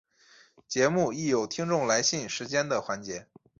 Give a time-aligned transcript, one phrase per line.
[0.67, 3.27] 节目亦有听众来信时间的环节。